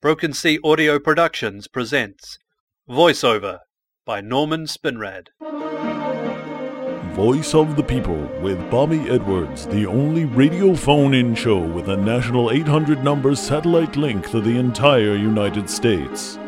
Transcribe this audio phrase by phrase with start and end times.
[0.00, 2.38] Broken Sea Audio Productions presents
[2.88, 3.58] Voiceover
[4.06, 5.30] by Norman Spinrad.
[7.16, 11.96] Voice of the People with Bobby Edwards, the only radio phone in show with a
[11.96, 16.38] national 800 number satellite link to the entire United States.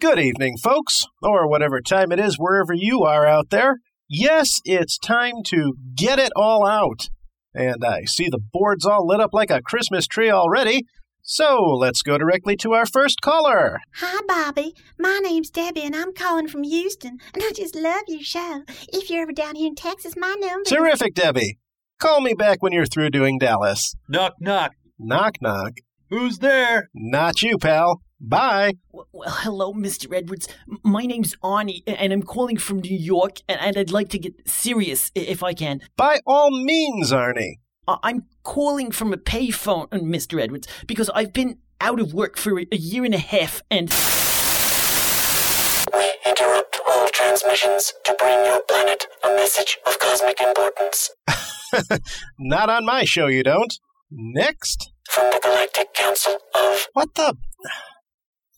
[0.00, 3.76] Good evening, folks, or whatever time it is wherever you are out there.
[4.08, 7.10] Yes, it's time to get it all out.
[7.54, 10.82] And I see the boards all lit up like a Christmas tree already.
[11.26, 13.80] So let's go directly to our first caller.
[13.94, 14.74] Hi, Bobby.
[14.98, 17.18] My name's Debbie, and I'm calling from Houston.
[17.32, 18.62] And I just love your show.
[18.92, 20.68] If you're ever down here in Texas, my number.
[20.68, 21.58] Terrific, Debbie.
[21.98, 23.94] Call me back when you're through doing Dallas.
[24.06, 24.74] Knock, knock.
[24.98, 25.78] Knock, knock.
[26.10, 26.90] Who's there?
[26.92, 28.02] Not you, pal.
[28.20, 28.74] Bye.
[28.92, 30.14] Well, hello, Mr.
[30.14, 30.46] Edwards.
[30.82, 34.46] My name's Arnie, and I'm calling from New York, and, and I'd like to get
[34.46, 35.80] serious if I can.
[35.96, 37.60] By all means, Arnie.
[37.86, 40.40] Uh, I'm calling from a payphone, uh, Mr.
[40.40, 43.90] Edwards, because I've been out of work for a, a year and a half, and
[45.92, 51.10] We interrupt all transmissions to bring your planet a message of cosmic importance.
[52.38, 53.78] Not on my show, you don't.
[54.10, 54.90] Next.
[55.10, 57.36] From the Galactic Council of What the?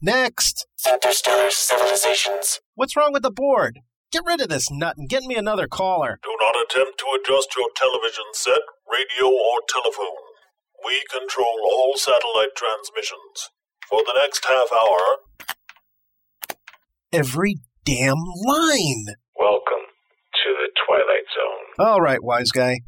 [0.00, 0.66] Next.
[0.86, 2.60] Interstellar Civilizations.
[2.74, 3.78] What's wrong with the board?
[4.10, 6.18] Get rid of this nut and get me another caller.
[6.22, 8.60] Do not attempt to adjust your television set,
[8.92, 10.20] radio, or telephone.
[10.84, 13.48] We control all satellite transmissions.
[13.88, 15.18] For the next half hour,
[17.12, 19.04] Every damn line.
[19.38, 19.84] Welcome
[20.32, 21.86] to the Twilight Zone.
[21.86, 22.80] All right, wise guy.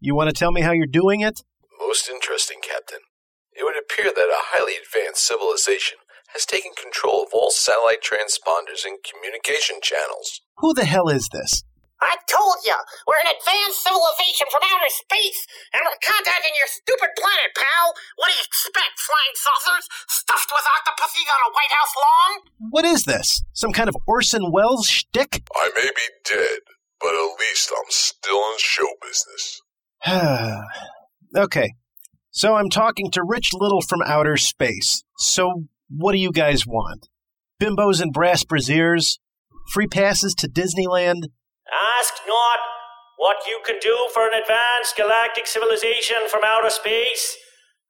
[0.00, 1.42] You want to tell me how you're doing it?
[1.78, 2.98] Most interesting, Captain.
[3.52, 5.98] It would appear that a highly advanced civilization
[6.32, 10.40] has taken control of all satellite transponders and communication channels.
[10.58, 11.62] Who the hell is this?
[12.02, 12.74] I told you,
[13.06, 17.94] we're an advanced civilization from outer space, and we're contacting your stupid planet, pal.
[18.18, 22.32] What do you expect, flying saucers stuffed with octopuses on a White House lawn?
[22.74, 23.46] What is this?
[23.54, 25.46] Some kind of Orson Welles shtick?
[25.54, 26.66] I may be dead,
[26.98, 29.62] but at least I'm still in show business.
[31.38, 31.70] okay,
[32.30, 35.04] so I'm talking to Rich Little from outer space.
[35.18, 37.08] So, what do you guys want?
[37.62, 39.20] Bimbos and brass braziers?
[39.72, 41.28] Free passes to Disneyland?
[41.70, 42.58] Ask not
[43.16, 47.36] what you can do for an advanced galactic civilization from outer space.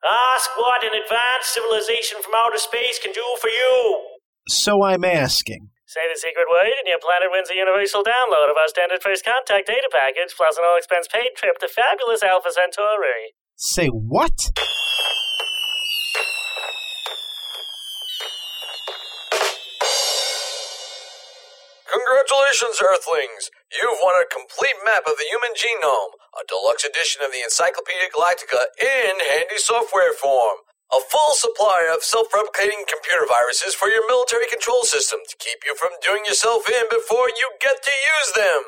[0.04, 4.02] Ask what an advanced civilization from outer space can do for you.
[4.48, 5.70] So I'm asking.
[5.86, 9.24] Say the secret word, and your planet wins a universal download of our standard first
[9.24, 13.36] contact data package, plus an all expense paid trip to fabulous Alpha Centauri.
[13.56, 14.32] Say what?
[21.92, 23.50] Congratulations, Earthlings!
[23.72, 28.12] You've won a complete map of the human genome, a deluxe edition of the Encyclopedia
[28.12, 30.60] Galactica in handy software form,
[30.92, 35.64] a full supply of self replicating computer viruses for your military control system to keep
[35.64, 38.60] you from doing yourself in before you get to use them,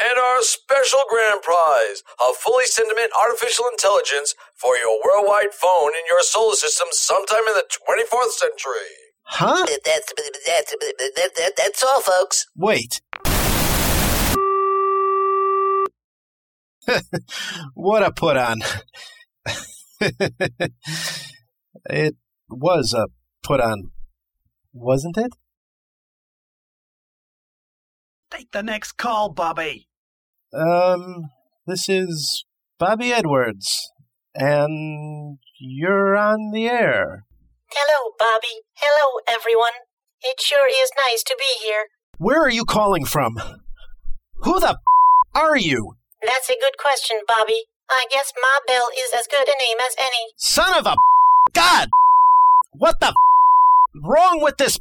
[0.00, 6.08] and our special grand prize, a fully sentient artificial intelligence for your worldwide phone in
[6.08, 8.96] your solar system sometime in the 24th century.
[9.28, 9.68] Huh?
[9.84, 10.12] That's,
[10.48, 10.72] that's,
[11.12, 12.46] that, that, that's all, folks.
[12.56, 13.04] Wait.
[17.74, 18.60] what a put on.
[21.90, 22.16] it
[22.48, 23.06] was a
[23.42, 23.90] put on,
[24.72, 25.32] wasn't it?
[28.30, 29.88] Take the next call, Bobby.
[30.52, 31.30] Um,
[31.66, 32.44] this is
[32.78, 33.90] Bobby Edwards,
[34.34, 37.24] and you're on the air.
[37.72, 38.62] Hello, Bobby.
[38.74, 39.72] Hello, everyone.
[40.22, 41.86] It sure is nice to be here.
[42.18, 43.36] Where are you calling from?
[44.36, 44.76] Who the f-
[45.34, 45.96] are you?
[46.26, 47.62] That's a good question, Bobby.
[47.88, 50.32] I guess Ma Bell is as good a name as any.
[50.36, 50.96] Son of a
[51.52, 51.88] God!
[52.72, 53.14] What the f-
[54.02, 54.78] wrong with this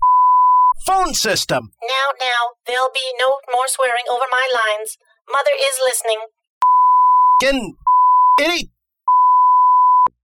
[0.86, 1.72] phone system?
[1.84, 4.98] Now, now, there'll be no more swearing over my lines.
[5.32, 6.18] Mother is listening,
[7.42, 7.76] Fucking
[8.42, 8.70] idiot!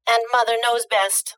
[0.10, 1.38] and Mother knows best.